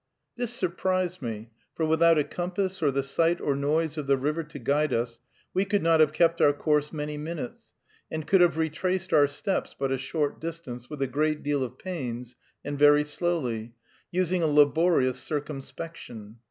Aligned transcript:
This 0.35 0.51
surprised 0.51 1.21
me; 1.21 1.51
for 1.75 1.85
without 1.85 2.17
a 2.17 2.23
compass, 2.23 2.81
or 2.81 2.89
the 2.89 3.03
sight 3.03 3.39
or 3.39 3.55
noise 3.55 3.99
of 3.99 4.07
the 4.07 4.17
river 4.17 4.43
to 4.43 4.57
guide 4.57 4.91
us, 4.91 5.19
we 5.53 5.63
could 5.63 5.83
not 5.83 5.99
have 5.99 6.11
kept 6.11 6.41
our 6.41 6.53
course 6.53 6.91
many 6.91 7.17
minutes, 7.17 7.75
and 8.09 8.25
could 8.25 8.41
have 8.41 8.57
retraced 8.57 9.13
our 9.13 9.27
steps 9.27 9.75
but 9.77 9.91
a 9.91 9.99
short 9.99 10.41
distance, 10.41 10.89
with 10.89 11.03
a 11.03 11.07
great 11.07 11.43
deal 11.43 11.63
of 11.63 11.77
pains 11.77 12.35
and 12.65 12.79
very 12.79 13.03
slowly, 13.03 13.75
using 14.11 14.41
a 14.41 14.47
laborious 14.47 15.19
circumspection. 15.19 16.37